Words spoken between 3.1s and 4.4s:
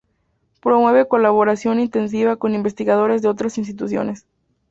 de otras instituciones.